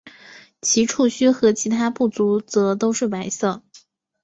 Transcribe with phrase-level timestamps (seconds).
[0.63, 3.81] 其触须和其他步足则都是白色的。